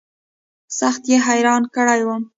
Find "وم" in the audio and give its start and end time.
2.07-2.23